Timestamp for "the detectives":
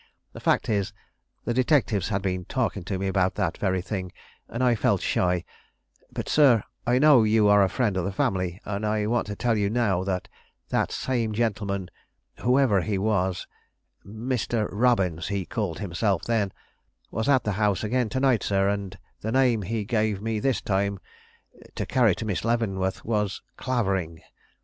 1.45-2.09